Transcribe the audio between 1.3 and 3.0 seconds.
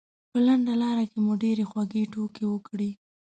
ډېرې خوږې ټوکې وکړې.